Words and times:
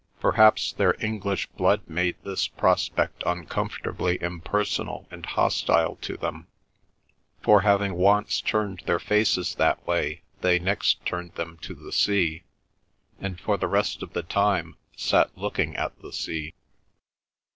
Perhaps 0.19 0.73
their 0.73 0.95
English 0.99 1.45
blood 1.55 1.83
made 1.87 2.15
this 2.23 2.47
prospect 2.47 3.21
uncomfortably 3.23 4.17
impersonal 4.19 5.07
and 5.11 5.23
hostile 5.27 5.97
to 5.97 6.17
them, 6.17 6.47
for 7.43 7.61
having 7.61 7.93
once 7.93 8.41
turned 8.41 8.81
their 8.87 8.97
faces 8.97 9.53
that 9.53 9.85
way 9.85 10.23
they 10.39 10.57
next 10.57 11.05
turned 11.05 11.35
them 11.35 11.59
to 11.61 11.75
the 11.75 11.91
sea, 11.91 12.41
and 13.19 13.39
for 13.39 13.57
the 13.57 13.67
rest 13.67 14.01
of 14.01 14.13
the 14.13 14.23
time 14.23 14.75
sat 14.95 15.37
looking 15.37 15.75
at 15.75 15.95
the 16.01 16.11
sea. 16.11 16.55